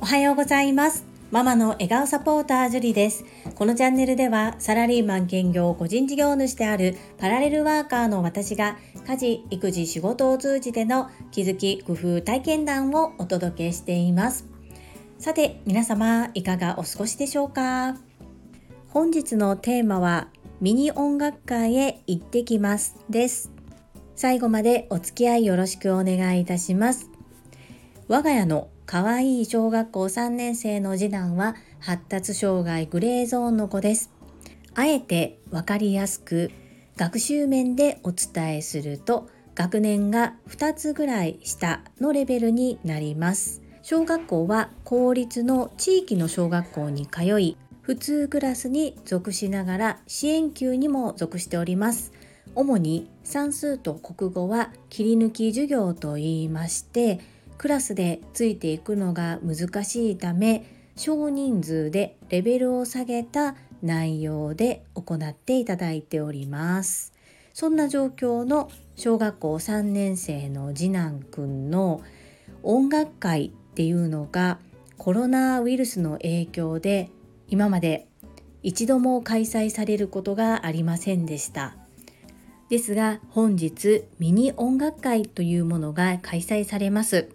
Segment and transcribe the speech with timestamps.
[0.00, 1.04] おはようございます。
[1.30, 3.26] ママの笑顔サポータージュリです。
[3.54, 14.46] このチャンネルではサラリーマン兼業個人事業主であるパラレルワーカーの私が家事育児仕事を通じての気づき工夫体験談をお届けしています。
[15.18, 17.96] さて皆様いかがお過ごしでしょうか？
[18.88, 20.28] 本日のテーマは
[20.62, 23.55] ミニ音楽会へ行ってきますです。
[24.16, 27.10] 最後までお付き合いよろしくお願いいたします
[28.08, 34.12] 我が家の可愛い小学校3年生の次男は発達障害グレーゾーンの子です。
[34.76, 36.52] あえてわかりやすく
[36.96, 43.60] 学習面でお伝えすると学年が2つぐらい下のレベルになります。
[43.82, 52.12] 小学校は公立の地域の小学校に通い普通クラスに属しながら支援級にも属しております。
[52.56, 57.20] 主に算数と国語は切り抜き授業といいまして
[57.58, 60.64] クラスでついていくのが難しいため
[60.96, 67.12] 少人数でレベルを下げた内容で行っていただいております。
[67.52, 72.00] そんな状況の小学校3年生の次男くんの
[72.62, 74.58] 音楽会っていうのが
[74.96, 77.10] コロナウイルスの影響で
[77.48, 78.08] 今まで
[78.62, 81.76] 一度も開催されることがありませんでした。
[82.68, 87.28] ですが本日ミニ音楽会というものが開催されます。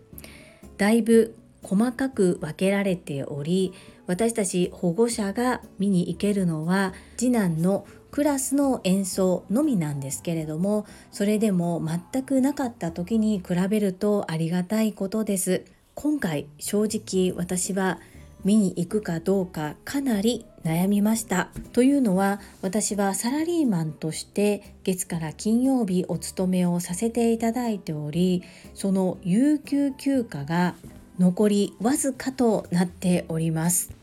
[0.78, 3.74] だいぶ細かく分けられており
[4.08, 15.64] 私たち保護者が見に行けるのは次男のクラスの演奏のみなんですけれどもそれでも全くなかった時に比べるとありがたいことです。
[15.94, 18.00] 今回正直私は
[18.44, 30.76] 見に行くかどうかかなり悩みましたというのは私はサラリーマンとして月から金曜日お勤めをさせていただいておりその有給休暇が
[31.20, 33.94] 残りわずかとなっております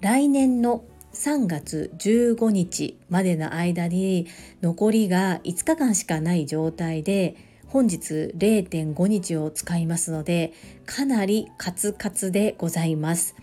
[0.00, 4.26] 来年の3月15日までの間に
[4.62, 7.36] 残りが5日間しかない状態で
[7.66, 10.52] 本日0.5日を使いますので
[10.86, 13.36] かなりカツカツでございます。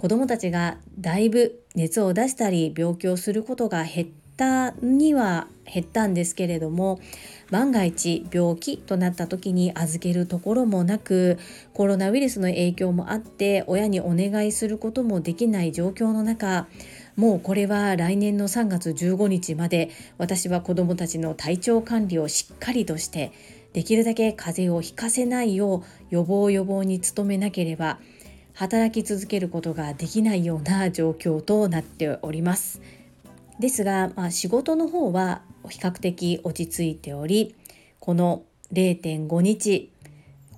[0.00, 7.00] 子どもたちがだいぶ熱を出したり病気をすることが減ったには減ったんですけれども
[7.50, 11.38] 万が一病気となった時に預けるところもなく
[11.74, 16.66] コロナウイルスの影響もあって親にお願いすることもできない状況の中
[17.14, 23.32] もうこれは来年の3月15日まで私は子どもたちの体調管理をしっかりとして
[23.74, 27.98] できるだけ風邪をひかせないよう予防予防に努めなければ
[28.60, 32.82] 働き続けることができないような状況となっております。
[33.58, 35.40] ですが、まあ、仕事の方は
[35.70, 37.54] 比較的落ち着いており
[38.00, 38.42] この
[38.74, 39.90] 0.5日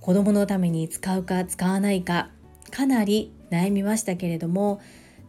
[0.01, 2.31] 子供のために使うか使わないか
[2.73, 4.81] かなり悩みましたけれども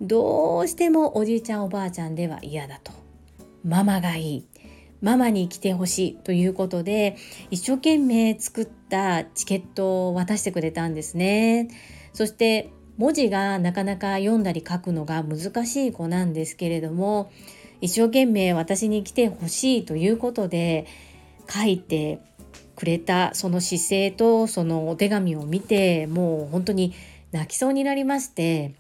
[0.02, 2.92] どうしてもおじいちゃんおばあちゃんでは嫌だと
[3.64, 4.48] ママがいい
[5.02, 7.18] ママに来てほしいということで
[7.52, 11.68] 一生懸命作ったチケットを渡してくれたんですね。
[12.14, 17.32] そして文字がなかなか読んだり書くのが難しい子なんですけれども
[17.82, 20.86] 一生懸命私に来てほしいということで
[21.50, 22.20] 書いて
[22.76, 26.94] くれたその姿勢とそのお手紙を見てもう本当に
[27.32, 28.74] 泣きそうになりまして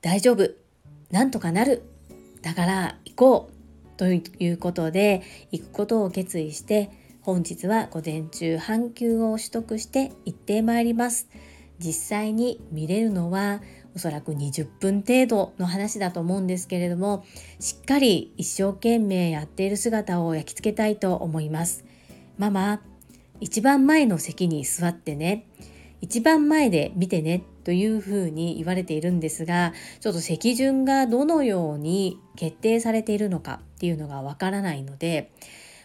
[0.00, 0.50] 大丈夫
[1.10, 1.82] なんとかなる
[2.42, 5.22] だから行こうということで
[5.52, 11.28] 行くことを決意して本日は午前中半休を取得して行ってまいります。
[11.82, 13.60] 実際に見れるのは
[13.94, 17.24] おそらく20分程度の話だと思うんですけれども
[17.60, 21.84] しっかり一生懸命やっている姿を焼き付けたいと思います。
[22.38, 22.80] ママ
[23.40, 25.46] 一番前の席に座ってね
[26.00, 35.30] 一番前で見てねというふうに言われているんですがちょっと席順がどのように決定されているのかっていうのがわからないので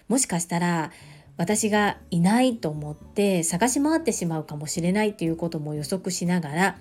[0.08, 0.92] もしかしたら
[1.38, 6.78] 私がいないと思って探し回ってしまうかもしれないということも予測しながら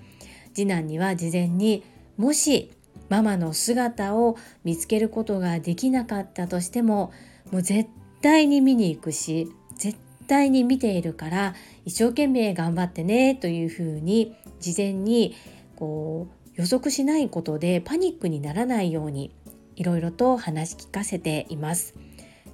[0.53, 1.83] 次男には事前に
[2.17, 2.71] もし
[3.09, 7.13] ママの姿を見つけることができなかったとしても
[7.51, 7.89] もう絶
[8.21, 11.55] 対に見に行くし絶対に見ているから
[11.85, 15.35] 一生懸命頑張ってねというふうに事前に
[15.75, 19.31] こう予測しないことでパニックにならないように
[19.75, 21.93] いろいろと話聞かせています。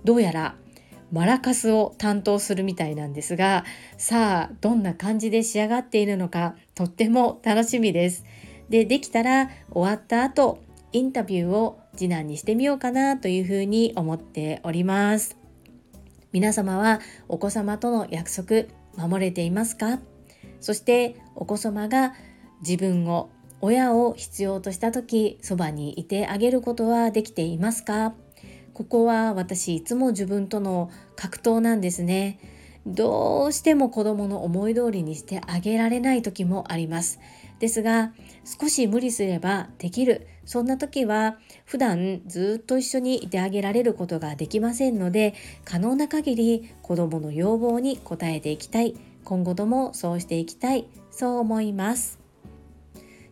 [0.03, 0.55] どうやら
[1.13, 3.65] マラカスを担当するみたいなんですが
[3.97, 8.25] さあどんな感じで仕上がっているのかとっても楽しみです。
[8.67, 15.37] でできたら終わった後インタビューを次男にしてみようかなというふうに思っております。
[16.31, 16.99] 皆様は
[17.29, 18.63] お子様との約束
[18.97, 19.99] 守れていますか？
[20.59, 22.15] そしてお子様が
[22.61, 23.29] 自分を
[23.61, 28.15] 親を必要とした時そばにいてあげることはできていますか？
[28.73, 32.39] ここは私いつも自分との格闘なんですね。
[32.85, 37.19] どうしても子供の思い通りにしてあげられない時もあります。
[37.59, 38.11] ですが
[38.43, 40.27] 少し無理すればできる。
[40.45, 45.33] そんな時は普段ずっと一緒にいてあげられることができませんので
[45.63, 48.95] 可能な限り子供の要望に応えていきたい。
[49.23, 50.87] 今後ともそうしていきたい。
[51.11, 52.22] そう思います。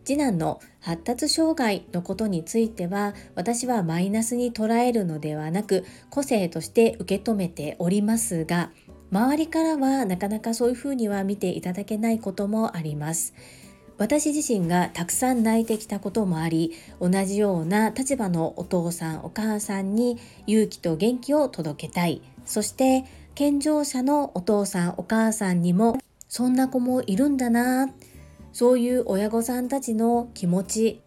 [0.03, 8.71] 次男の発達障害のことについては私はマイナスに捉えるのではなく個性として受け止めておりますが
[9.11, 13.33] 周りからはなかなかそういうふうには見ていただけないこともあります。
[13.97, 20.17] 私自身がたくさん泣いてきたこともあり同じような立場のお父さんお母さんに
[20.47, 23.05] 勇気と元気を届けたいそして
[23.35, 27.93] 健常者のお父さんお母さんにもそんな子もいるんだな
[28.53, 31.01] そういう親御さんたちの気持ち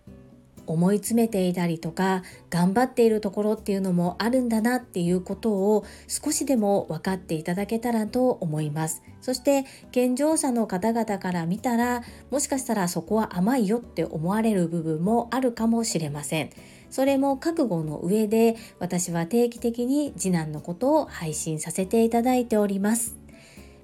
[0.67, 9.03] 思い詰めていたりとか頑張っているところっていうのもあるんだなっていうことを少しでも分かっていただけたらと思います。
[9.21, 16.51] そして健常者の方々から見たらもしかしたらそこは甘いよって思われる部分もあるかもしれません。
[16.91, 23.17] それも覚悟の上で私は定期的に次男のことを配信させていただいております。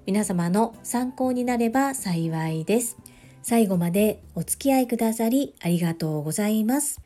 [0.06, 2.96] 皆様の参考になれば幸いです。
[3.42, 7.00] 最後までお付き合いくださりありがとうございます。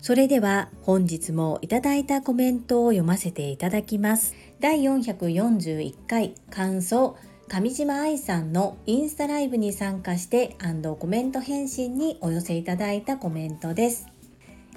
[0.00, 4.34] それでは本日もいただいたコメントを読ませていただきます。
[4.60, 7.16] 第441回感想
[7.48, 10.56] 上島愛さんのインスタライブに参加して
[11.00, 14.06] コメント返信にお寄せいただいたコメントです。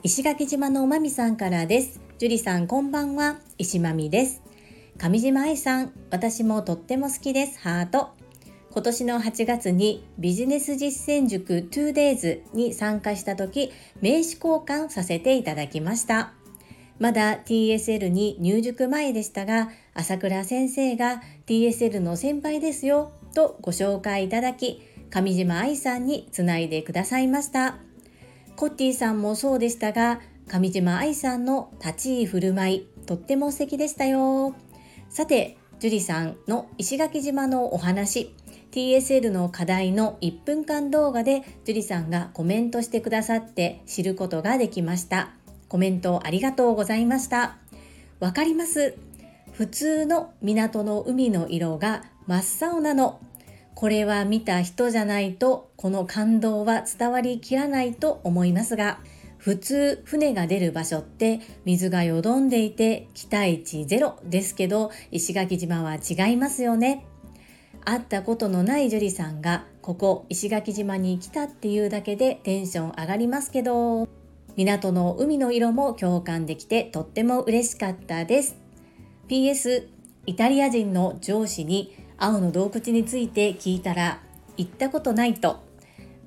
[0.04, 2.00] 石垣島のおまみさんからです。
[2.18, 3.40] 樹里さんこんばんは。
[3.57, 4.42] 石まみです。
[4.98, 7.60] 上島愛さん、私もとっても好きです。
[7.60, 8.20] ハート。
[8.73, 13.69] 今年の8月にビジネス実践塾 2days に参加した時
[14.01, 16.33] 名刺交換させていただきました。
[16.97, 27.77] まだ TSL に入塾前でしたが朝倉先生が TSL の先輩ですよとご紹介いただき上島愛さんにつないでくださいました。
[28.56, 34.56] コッティさんもそうでしたが上島愛さんの立ち居振る舞いとっても素敵でしたよ。
[35.09, 38.35] さて樹里さんの石垣島のお話
[38.71, 45.31] TSL の課題の1分間動画で樹里さんがコメントしてくださって知ることができました。
[45.68, 47.57] コメントありがとうございました。
[48.19, 48.95] わかります。
[49.51, 53.19] 普通の港の海の色が真っ青なの。
[53.75, 59.00] これは見た人じゃないとこの感動は伝わりきらないと思いますが、
[59.38, 67.06] 普通船が出る場所って水がよどんでいて期待値ゼロですけど石垣島は違いますよね。
[67.86, 74.07] 会ったことのない樹里さんがここ石垣島に来たっていうだけでテンション上がりますけど
[74.56, 78.57] 港の海の色も共感できてとっても嬉しかったです。
[79.30, 79.88] PS
[80.25, 84.22] イタリア人の上司に青の洞窟について聞いたら
[84.57, 85.63] 行ったことないと。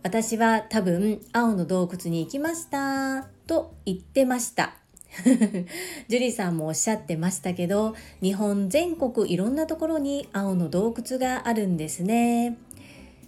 [0.03, 4.84] 私は多分青の洞窟に行きましたと言ってました。
[6.09, 12.59] ジュリさんもおっしゃってましたけど日本全国いろんなところに青の洞窟があるんですね。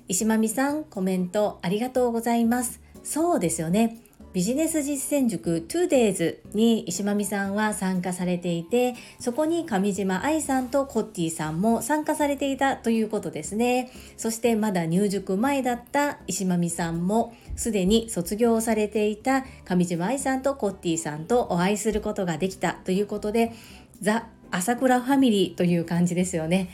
[0.09, 2.81] 石間美さんコメントありがとうございます。
[3.03, 4.06] そうですよね。
[4.37, 23.55] ビジネス実践塾 2days に石間美さんは参加されていてそこに上島愛さんとコッティさんも参加されていたということですねそしてまだ入塾前だった石間美さんもすでに卒業されていた上島愛さんとコッティさんとお会いすることができたということで
[24.03, 26.69] ザ・朝倉ファミリーという感じですよね。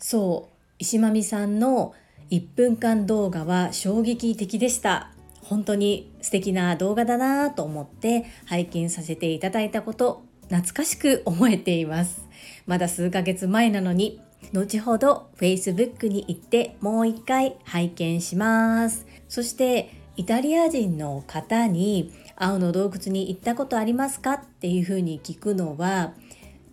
[0.00, 1.94] そう石間美さんの
[2.32, 5.11] 1分間動画は衝撃的でした。
[5.42, 12.26] 本当に素敵な動画だなと思って拝見させていただいたこと懐かしく思えています。
[12.66, 14.20] まだ数ヶ月前なのに
[14.52, 19.06] 後ほど Facebook に行ってもう一回拝見します。
[19.28, 24.34] そしてイタリア人の方に青の洞窟に行ったことありますか？
[24.34, 26.12] っていうふうに聞くのは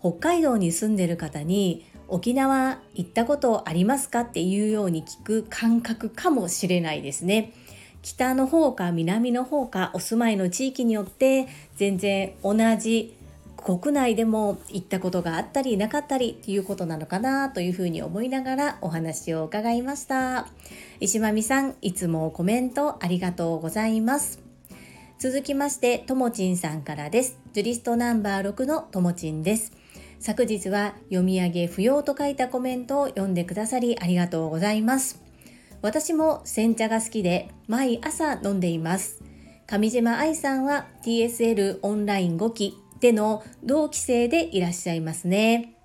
[0.01, 4.21] 北海道に住んでる方に沖縄行ったことありますか？
[4.21, 7.53] っていうように聞く感覚かもしれないですね。
[8.01, 13.15] 北の方か南の方かお住まいの地域によって全然同じ
[13.57, 20.47] 国内でも行ったことがあったりなかったりっていうことなのかなというふうに思いながらお話を伺いました。
[20.99, 24.39] 石間美さんいつもコメントありがとうございます。
[25.19, 27.37] 続きましてともちんさんからです。
[27.51, 29.73] ジュリストナンバー6のともちんです。
[30.19, 35.28] 昨日は読み上げ不要と書いたコメントを読んでくださりありがとうございます。
[35.81, 39.21] 私も煎茶が好きで毎朝飲んでいます。
[39.65, 45.75] 上島愛さんは TSL オンライン5期での同期生でいらっしゃいますね。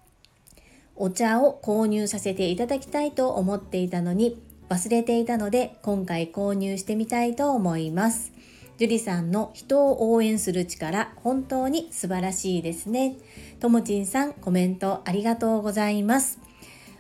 [0.97, 8.33] お茶を購入させていただきたいと思っていたのに忘れていたので今回購入してみたいと思います。
[8.79, 13.17] 樹里さんの人を応援する力本当に素晴らしいですね。
[13.61, 16.41] ともちんさんコメントありがとうございます。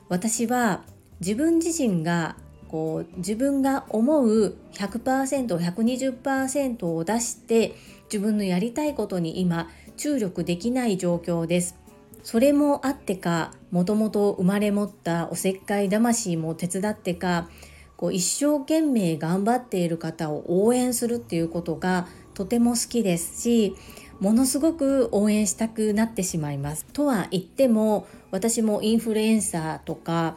[0.08, 0.84] 私は
[1.20, 2.36] 自分自身が
[2.74, 7.76] こう自分が思う 100%120% を出して
[8.12, 11.76] 自分のやりたいことに今注力できない状況です。
[12.24, 17.48] それもあってかもともと生まれ持ったおせっかい魂も手伝ってか
[17.96, 23.76] こう一生懸命頑張っている方を応援するっていうことがとても好きですし
[24.18, 26.86] ものすごく応援したくなってしまいます。
[26.92, 30.36] とは言っても私もインフルエンサーとか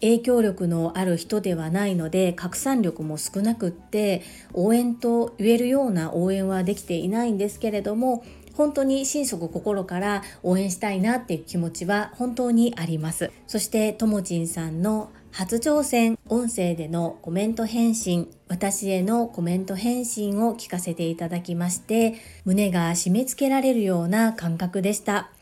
[0.00, 4.22] 影響力のある人ではないので拡散力も少なくって
[4.52, 8.24] 応援と言えるような応援はできていないんですけれども
[8.54, 13.30] 本当に心底心から応援したいなっていう気持ちは本当にあります。
[13.46, 22.14] そしてともちんさんの初挑戦音声でのコメント返信私へのコメント返信を聞かせていただきまして
[22.46, 25.35] 胸が締め付けられるような感覚でした。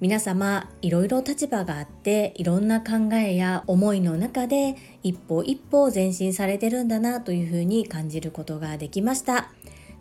[0.00, 9.50] 皆様いろいろ立場があっていろんな考えや思いの中で一歩一歩前進されてるんだなというふうに感じることができました。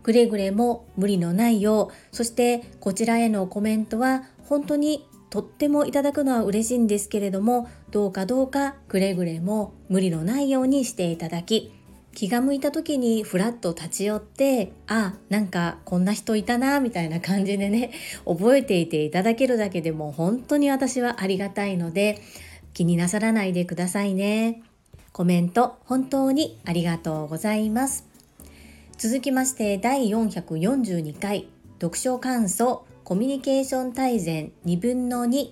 [0.04, 11.74] くれぐれも無理のないようそしてこちらへのコメントは本当にとってもいただくのは嬉しいんですけれどもどうかどうかくれぐれも無理のないようにしていただき
[12.17, 17.91] 気が向いた時にふらっと立ち寄ってあなんかこんな人いたなみたいな感じでね
[18.25, 22.19] 覚えていていただけるだけでも本当に私はありがたいので
[22.74, 24.63] 気になさらないでくださいね。
[25.12, 28.07] コメント本当にありがとうございます。
[28.97, 31.47] 続きまして第442回
[31.79, 35.51] 読書感想コミュニケーション大全2分の2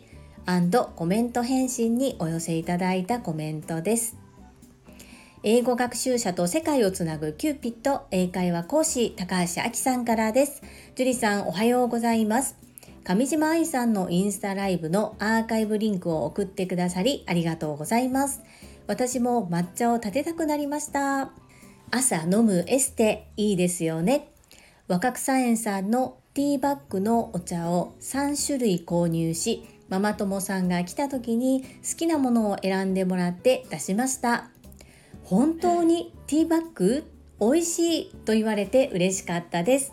[0.95, 4.24] コメント返信にお寄せいただいたコメントです。
[5.47, 10.63] 英語学習者と世界をつなぐキューピット英会話講師高橋明さんからです。
[10.95, 12.55] 樹里さんおはようございます。
[13.03, 18.41] 上島愛さんのインスタライブのアーカイブリンクを送ってくださりありがとうございます。
[18.87, 21.29] 私も抹茶を立てたくなりました。
[21.91, 24.31] 朝飲むエステいいですよね。
[24.87, 34.49] 若草園さんのティーバッグのお茶を3種類購入し、ママ友さんが来た時に好きなものを選んでもらって出しました。
[35.25, 37.03] 本当にティーバッグ？
[37.41, 39.91] 美味しいと言われて嬉しかったです。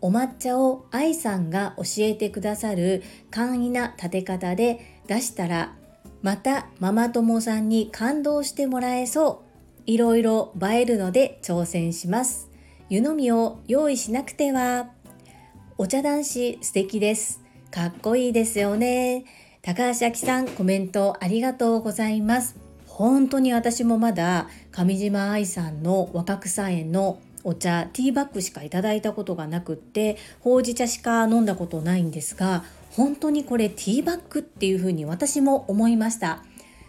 [0.00, 5.74] お抹茶を愛さんが教えてくださる簡易な立て方で出したら
[6.20, 9.44] またママ友さんに感動してもらえそ
[9.86, 9.90] う。
[9.90, 12.50] いろいろ映えるので挑戦します。
[12.88, 14.90] 湯飲みを用意しなくては。
[15.78, 17.40] お茶男子素敵です。
[17.70, 19.26] かっこいいですよね。
[19.62, 22.65] 高橋明さんコメントありがとうございます。
[22.96, 36.42] 本当に私もまだ上島愛さんの若草園のお茶ティーバッグしかいただいたことがなくってほうじ茶しか飲んだことないんですが本当にこれティーバッグっていうふうに私も思いました。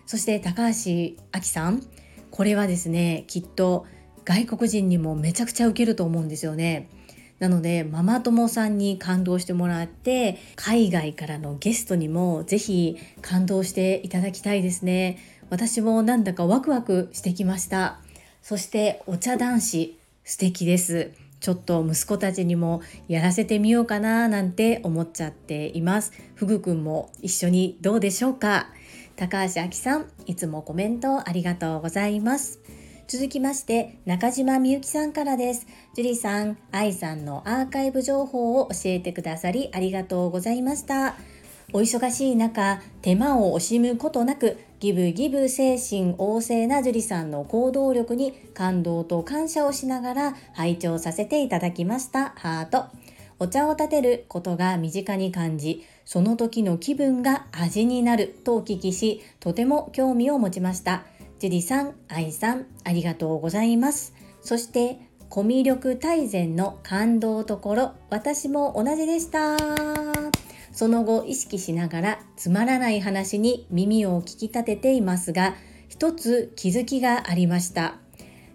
[0.06, 1.84] そして高橋亜紀さん
[2.32, 3.86] これはですねきっと
[4.24, 6.88] 外国人にもめちゃくちゃウケると思うんですよね。
[7.40, 15.20] なのでママ友さんに感動してもらって海外からのゲストにもぜひ感動していただきたいですね。
[15.50, 18.00] 私もなんだかワクワクしてきました。
[18.42, 21.12] そしてお茶男子素敵です。
[21.40, 26.12] ちょっと息子たちにもやらせてみようかななんて思っちゃっています。
[26.36, 28.68] ふぐくんも一緒にどうでしょうか？
[29.16, 32.60] 高橋明さんいつもコメントありがとうございます。
[33.08, 35.66] 続きまして中島みゆきさんからです。
[35.96, 41.16] 樹里さん愛さんのアーカイブ情報を教えてくださりありがとうございました。
[41.74, 52.30] お忙しい中手間を惜しむことなくギブギブ精神旺盛な樹里さんの行動力に感動と感謝をしながら拝聴させていただきました。
[52.38, 52.86] ハート。
[53.40, 61.04] お茶を立てることが身近に感じその時の気分が味になるとお聞きしとても興味を持ちました。
[61.40, 64.14] 樹里さん愛さんありがとうございます。
[64.42, 70.37] そしてコミュ力大全の感動ところ私も同じでした。
[70.78, 75.56] その後意識しながらつまらない話に耳を聞き立てていますが
[75.90, 77.96] 一つ気づきがありました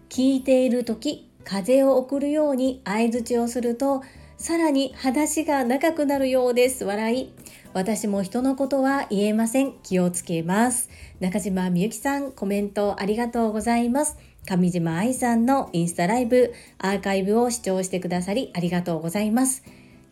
[0.09, 4.05] 聞いている時風を送るように相づちをすると
[4.37, 7.33] さらに話が長くなるようです笑い
[7.75, 9.73] 私も人のことは言えません。
[9.83, 10.91] 気をつけます。
[11.21, 14.19] 中島みゆきさん、コメントありがとうございます。
[14.45, 19.65] 上島愛さんのインスタライブ、アーカイブを視聴してくださりありがとうございます。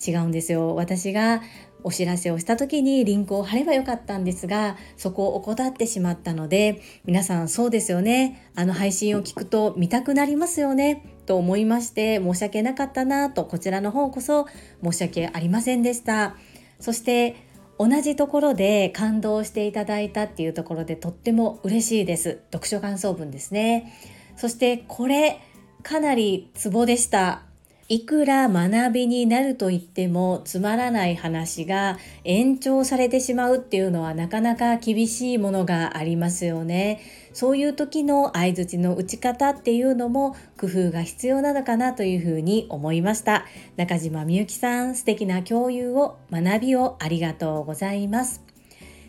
[0.06, 0.74] 違うんですよ。
[0.74, 1.42] 私が
[1.84, 8.50] お知らせをした時にリンクを貼ればよかったんですが、そこを怠ってしまったので、皆さんそうですよね。
[8.54, 11.04] あの配信を聞くと見たくなりますよね。
[11.26, 14.46] と思いまして申し訳なかったなとこちらの方こそ
[14.82, 16.36] 申し訳ありませんでした。
[16.80, 17.36] そして
[17.78, 22.40] 同じところで感動していただいたっていうところでとっても嬉しいです。
[22.52, 23.92] 読書感想文ですね。
[24.36, 25.40] そしてこれ
[25.82, 27.49] かなりツボでした。
[27.90, 37.00] いくら学びになると言ってもつまらない話が延長されてしまうっていうのはなかなか厳しいものがありますよね。
[37.32, 43.44] そういう時の相槌の打ち方っていうのも工夫が必要なのかなというふうに思いました。
[43.76, 48.40] 中島みゆきさん、素敵な共有を学びをありがとうございます。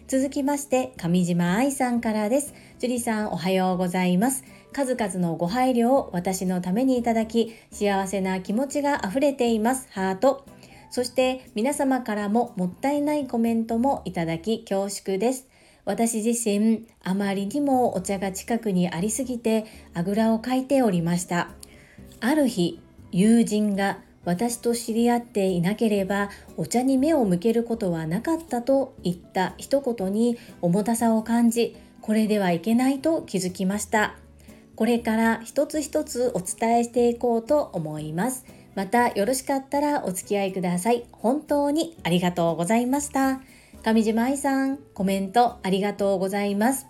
[0.08, 2.56] 続きまして、上島愛さんからです。
[2.80, 4.44] 樹里さん、おはようございます。
[4.74, 9.88] 数々のご配慮を私のためにいただき、幸せな気持ちが溢れています。
[9.92, 10.46] ハート。
[10.90, 15.48] そして皆様からももったいないコメントもいただき恐縮です。
[15.86, 21.50] 私自身、あまりにもお茶が近くにありすぎて、あぐらをかいておりました。
[22.20, 22.80] ある日、
[23.12, 34.16] 友人が私と知り合っていなければお茶に目を向けることはなかったと言った一言に重たさを感じ、これではいけないと気づきました。
[34.82, 38.48] これから一つ一つお伝えしていこうと思います。
[38.74, 41.06] またよろしかったらお付き合いください。
[41.12, 43.42] 本当にありがとうございました。
[43.84, 46.88] 上島愛さん、コメントありがとうございます。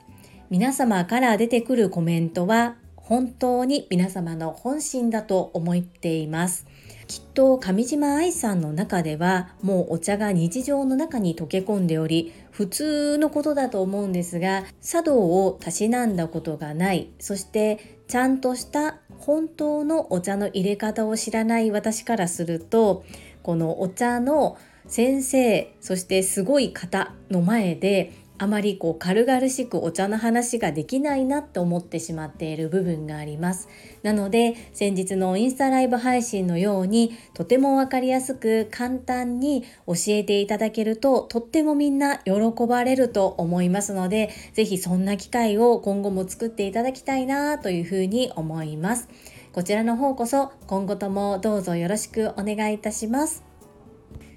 [0.49, 6.65] 皆様から出てくるコメントは本当に皆様の本心だと思っています。
[7.09, 17.09] きっと上島愛さんの中ではもうお茶が日常の中に溶け込んでおり普通のことだと思うんですが茶道をたしなんだことがない。
[17.19, 23.05] そしてちゃんとした本当のお茶の入れ方を知らない私からすると
[23.43, 28.11] このお茶の先生そしてすごい方の前で
[28.41, 33.69] あまりこう軽々しくお茶の話ができないなって思ってしまっている部分があります。
[34.01, 42.31] なので先日のインスタライブ配信のようにとてもわかりやすく簡単に教えていただけるととってもみんな喜
[42.67, 49.07] ばれると思いますので是非そんな機会を今後も作っていただきたいなというふうに思います。
[49.53, 53.51] こちらの方こそ今後ともどうぞよろしくお願いいたします。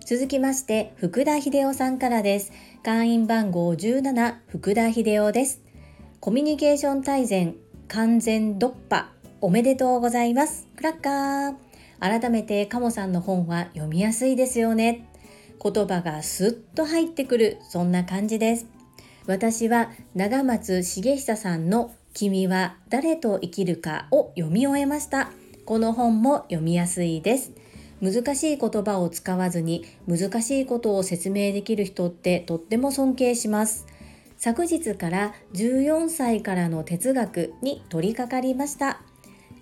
[0.07, 2.53] 続きまして、福田秀夫さんからです。
[2.85, 5.63] 会員番号17、福田秀夫です。
[6.21, 7.57] コミュニケーション大全、
[7.89, 9.09] 完全突破、
[9.41, 10.69] おめでとうございます。
[10.77, 11.55] クラッカー。
[11.99, 15.09] 改めて、カモさんの本は読みやすいですよね。
[15.63, 18.67] 言葉がスッと入ってくる、そんな感じです。
[19.27, 25.31] 私は長松茂久さんの君は誰と生きるかを読み終えました。
[25.65, 27.53] この本も読みやすいです。
[28.05, 33.87] 難しい言葉を使わずに難しいことを説明できる人ってとっても尊敬します。
[34.37, 39.01] 昨日から14歳からの哲学に取り掛かりました。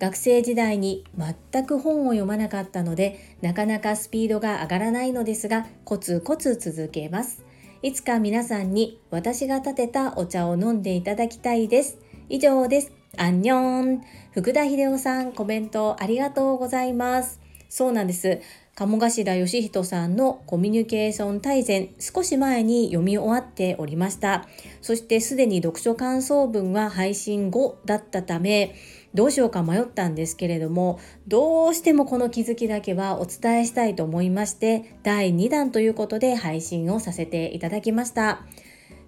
[0.00, 7.44] 学生時代に全く本を読まなかったのでなかなかスピードが上がらないのですがコツコツ続けます。
[7.82, 11.98] いつか皆さんに私が立てたお茶を飲んでいただきたいです。
[12.28, 12.92] 以上です。
[13.18, 14.02] アンニョン
[14.32, 17.41] 福田秀夫さんコメントありがとうございます。
[17.72, 18.38] そうなんです。
[18.74, 24.46] 鴨頭義人さんのコミュニケーション大全、少し前に読み終わっておりました。
[24.82, 28.74] そしてすでに読書感想文は配信後だったため、
[29.14, 38.44] どうしようか迷ったんですけれども、どうしてもこの気づきだけはお伝えしたいと思いまして、第2弾ということで配信をさせていただきました。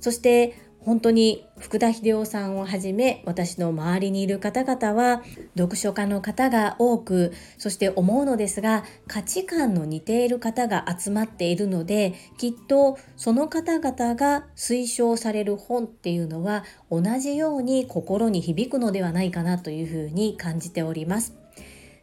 [0.00, 5.22] そして本当に福田秀夫さんをはじめ私の周りにいる方々は
[5.56, 21.34] 読書家の方が多くそして思うのですが価値観の似ている方が集まっているのできっとその方々が推奨される本っていうのは同じように心に響くのではないかなというふうに感じております。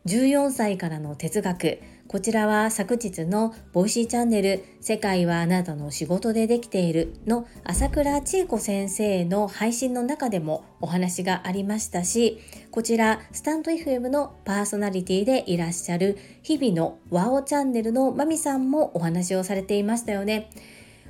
[0.07, 1.79] 14歳からの哲学
[2.11, 20.49] こちらは昨日の Voicy チャンネル世界はあなたの仕事でできているの朝倉千恵子先生の配信の中でもお話がありましたし、こちらスタンド FM のパーソナリティでいらっしゃる日々のワオチャンネルのまみさんもお話をされていましたよね。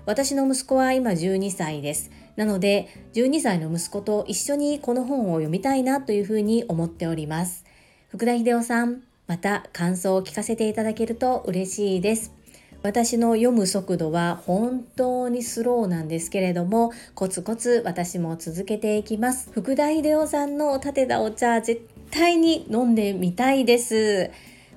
[0.06, 2.12] 私の息子は今12歳です。
[2.36, 7.66] なので12歳の息子と一緒にこの本を読みたいなというふうに思っております。
[8.10, 12.34] 福田秀夫さん、また感想を聞かせていただけると嬉しいです。
[12.84, 19.50] 私の読む速度は本当にスローなんですけれどもコツコツ私も続けていきます。
[19.54, 24.32] 福田秀夫さんの立てたお茶絶対に飲んでみたいです。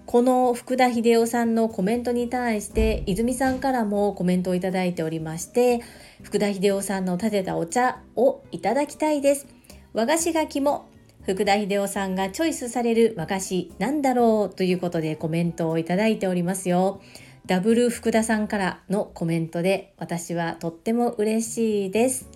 [0.07, 5.81] この福田秀夫さんのコメントに対して泉さんからもコメントをいただいておりまして
[6.23, 9.49] 福田秀夫さんの立てたお茶をいただきたいです。
[9.95, 10.87] 和菓子が肝
[11.27, 17.01] 福田秀夫さんがチョイスされる和菓子なんだろうということでコメントをいただいておりますよ。
[17.47, 22.29] ダブル福田さんからのコメントで私はとっても嬉しいです。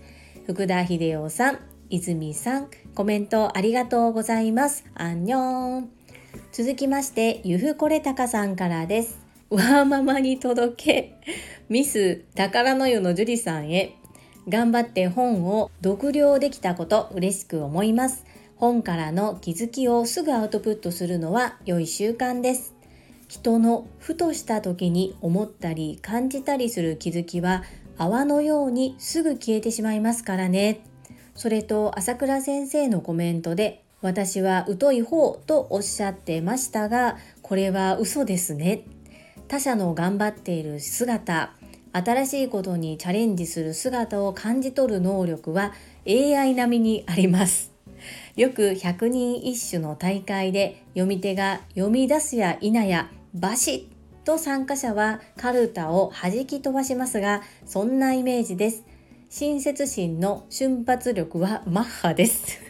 [0.47, 1.59] 福田秀夫さん、
[1.91, 4.85] 泉さん、コメントありがとうございます。
[4.95, 5.91] アンニョン。
[6.53, 9.19] 続きまして、ゆふこれたかさんからです。
[9.51, 11.15] わーママに届け。
[11.69, 13.95] ミス宝の湯の樹里さんへ。
[14.49, 18.25] 頑張って本を読了できたこと嬉しく思います。
[18.59, 22.75] 本からの気づきをすぐアウトプットするのは良い習慣です。
[23.29, 27.63] 人のふとした時に思ったり感じたりする気づきは
[27.99, 30.81] 泡のようにすぐ消えてしまいますからね。
[31.37, 38.83] それと朝倉先生のコメントで私は疎い方とおっしゃってましたがこれは嘘ですね。
[39.47, 41.53] 他者の頑張っている姿
[41.93, 45.73] 新しいことにチャレンジする姿を感じ取る能力は
[46.09, 47.78] AI 並みにあります。
[48.39, 53.89] よく百人一首の大会で読み手が読み出すや否やバシ
[54.23, 58.85] ッと参加者はカルタを弾き飛ばしますがそんなイメージです。
[59.29, 62.61] 親切心の瞬発力はマッハです。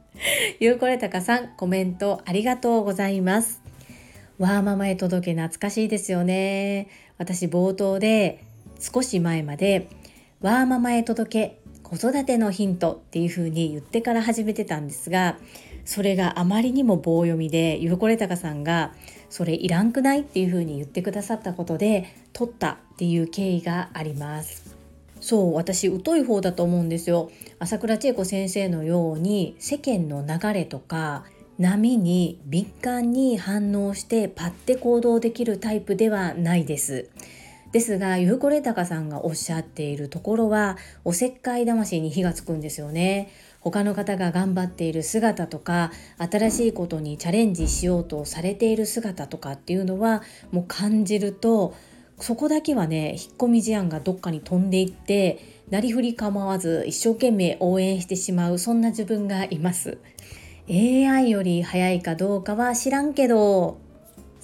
[0.60, 3.62] ゆうこれたかさんコメントありがとうございます。
[4.36, 6.88] わーママへ届け懐かしいですよね。
[7.16, 8.44] 私冒頭で
[8.78, 9.88] 少し前まで
[10.42, 11.30] わーママへ届
[11.62, 15.38] け子育てのヒントっていう風に言ってから始めてたんですが
[15.84, 18.92] それがあまりにも棒読みでゆうこれたかさんが
[19.30, 24.74] それいらんくないっていう風に言ってくださったことで取ったっていう経緯があります。
[25.20, 27.30] そう私疎い方だと思うんですよ。
[27.60, 31.24] 朝倉千恵子先生のように世間の流れとか
[31.58, 37.08] 波に敏感に反応してパッて行動できるタイプではないです。
[37.76, 43.30] ですがゆうこれたかさんがおっしゃっているところはおせっかい魂に火がつくんですよね。
[43.60, 51.74] 他の方が頑張っている姿とか新しいことにチャレンジしようとされている姿とかっていうのはもう感じると
[52.18, 59.98] そこだけはね引っ込み思案がどっかに飛んでいってなりふり構わず一生懸命応援してしまうそんな自分がいます。
[60.70, 63.84] AI より早いかどうかは知らんけど。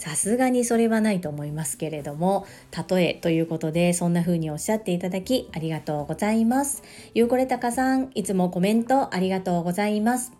[0.03, 2.45] さすがにそれはないと思いますけれども
[2.91, 6.83] 例えということでそんな風におっしゃっていただきありがとうございます。
[7.15, 10.33] ゆうこれたかさんいつもコメントありがとうございます。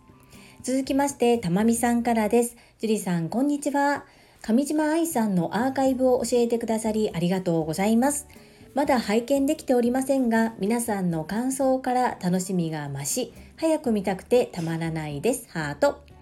[0.63, 2.57] 続きましてたまみさんからです。
[2.77, 4.03] 樹里さんこんにちは。
[4.41, 8.27] 上島愛さんのアーカイブを教えてくださりありがとうございます。
[8.73, 15.47] まだ拝見できておりませんが皆さんの感想から楽しみが増し早く見たくてたまらないです。
[15.49, 16.12] ハート。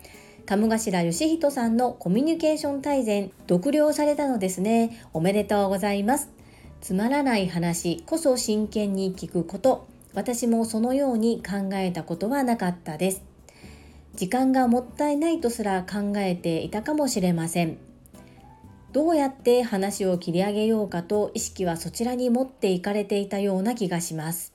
[0.46, 5.06] 鴨頭義人さんのコミュニケーション大全読了されたのですね。
[5.14, 6.30] おめでとうございます。
[6.82, 9.88] つまらない話こそ真剣に聞くこと。
[10.14, 13.22] 私もそのように考えたことはなかったです。
[14.16, 17.78] 時間がもったいないとすら考えていたかもしれません。
[18.92, 24.54] どうやって話を切り上げようかと意識はそちらに持っていかれていたような気がします。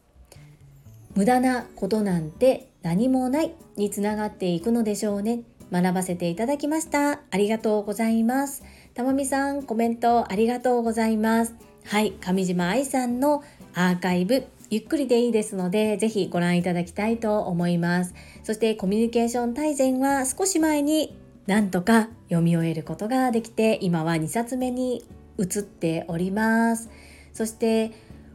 [1.14, 5.40] 無駄なことなんて何もないにつながっていくのでしょうね。
[5.72, 7.20] 学ばせていただきました。
[7.31, 8.62] ありがとうございます。
[8.94, 11.55] たまみさん、コメントありがとうございます。
[11.85, 13.42] はい、上島愛さんの
[13.74, 18.14] アーカイブ、ゆっくりでいいですので、ぜひご覧いただきたいと思います。
[18.42, 25.05] そしてコミュニケーション大全は少し前になんとか読み終えることができて、今は2冊目に
[25.38, 26.90] 移っております。
[27.33, 27.92] そして、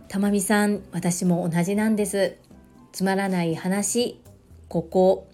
[0.08, 2.38] たまみさん、私も同じなんです。
[2.92, 4.22] つまらない話、
[4.70, 5.28] ここ、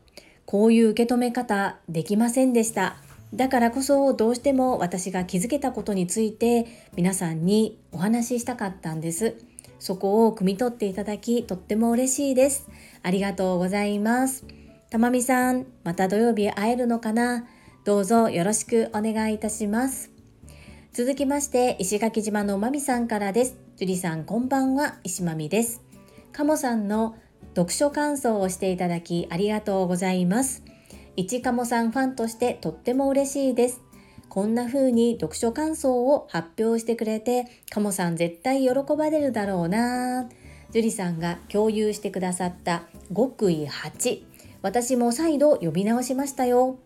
[0.47, 2.95] こういう受け止め方できませんでした。
[3.33, 9.36] だからこそどうしても私が気づけたことについて皆さんにお話ししたかったんです。
[9.77, 12.69] そこを汲み取っていただきとっても嬉しいです。
[13.03, 14.45] ありがとうございます。
[14.89, 17.45] たまみさん、また土曜日会えるのかな？
[17.83, 20.12] どうぞよろしくお願いいたします。
[20.93, 23.57] 続きまして、石垣島のまみさんからです。
[23.75, 25.81] 樹里さん、こんばんは、石まみです。
[26.31, 27.17] かもさんの
[27.58, 30.62] 読書感想をしていただきありがとうございます。
[31.15, 33.82] 一かもさんファンとしてとっても嬉しいです。
[34.30, 40.30] こんな風に読書感想を発表してくれて、かもさん絶対喜ばれるだろうな
[40.72, 42.84] 樹里さんが共有してくださった
[43.15, 44.22] 極意8。
[44.62, 46.78] 私も再度呼び直しましたよ。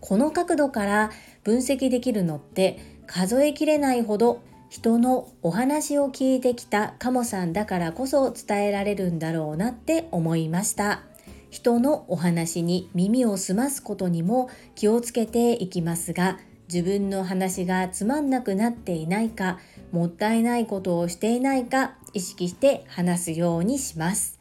[0.00, 1.10] この角度から
[1.42, 11.02] 分析できるのって数えきれないほど人のお話を聞いてきたカモさんだからこそ伝えられるんだろうなって思いました。
[11.50, 16.38] 人のお話に耳を澄ますことにも気をつけていきますが
[16.72, 19.58] 自分の話がつまんなくなっていないか
[19.90, 24.38] もったいないことをしていないか意識して話すようにします。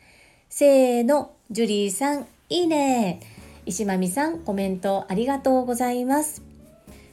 [0.48, 3.20] せーのジュリーさんいいね。
[3.66, 6.44] 石間美さんコメントありがとうございます。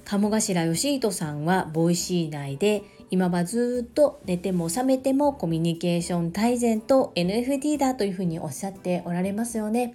[0.05, 9.95] 鴨頭嘉人さんは Voicy 内で今はずっと寝ても覚めてもコミュニケーション大全と NFT だというふうにおっしゃっておられますよね。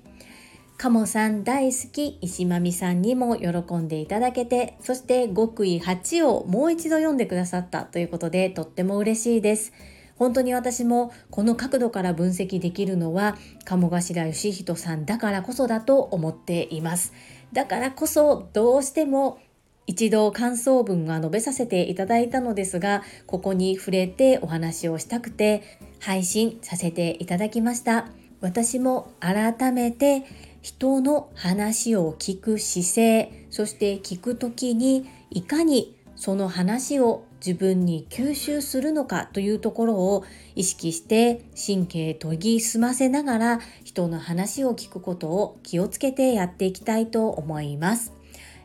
[0.77, 9.73] カモさん大好き石まみさんにも喜んでいただけてそして極意8をもう一度読んでくださったということでとっても嬉しいです。
[10.15, 17.13] 本当に私もこの角度から分析できるのは鴨頭義人さんだからこそだと思っています。
[17.53, 19.39] だからこそどうしても
[19.87, 25.63] 一度感想文が述べさせていただいたのですがここに触れてお話をしたくて
[25.99, 28.07] 配信させていただきました
[28.41, 30.23] 私も改めて
[30.61, 48.20] 人の話を聞く姿勢そして聞く時にいかにその話を自分に吸収するのかというところを意識して神経研ぎ澄ませながら人の話を聞くことを気をつけてやっていきたいと思います。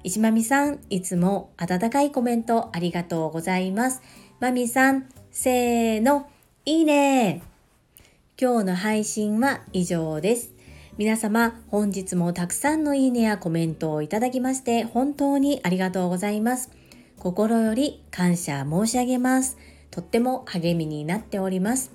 [0.06, 4.02] 石まみさん、いつも温かいコメントありがとうございます。
[4.38, 6.30] まみさん、せーの、
[6.64, 7.42] いいね
[8.40, 10.54] 今日の配信は以上です。
[10.96, 16.70] 皆様、本日もたくさんのいいねやコメントをいただきまして本当にありがとうございます。
[17.18, 19.58] 心より感謝申し上げます。
[19.90, 21.90] とっても励みになっております。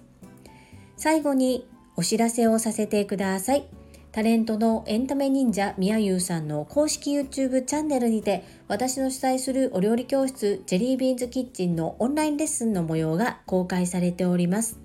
[0.97, 3.80] 最後にお知らせをさせてください。
[4.11, 14.79] タレントのエンタメ忍者みやゆうさんの公式 YouTube チャンネルにて私の主催するお料理教室ジェリービーンズキッチンのオンラインレッスンの模様が公開されております。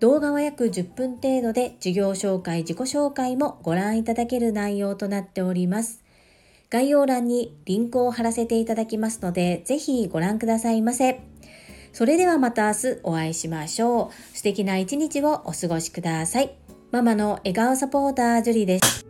[0.00, 6.02] 動画は約10分程度で授業紹介、自己紹介もご覧いただける内容となっております。
[6.70, 11.20] 概要欄にリンクを貼らせていただきますので、ぜひご覧くださいませ。
[11.92, 14.36] それではまた明日お会いしましょう。
[14.36, 16.65] 素敵な一日をお過ごしください。
[16.92, 19.05] ママの笑顔サポータージュリです。